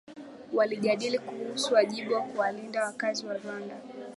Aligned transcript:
walijadili 0.53 1.19
kuhusu 1.19 1.73
wajibu 1.73 2.13
wa 2.13 2.21
kuwalinda 2.21 2.83
wakazi 2.85 3.23
rwanda 3.25 3.77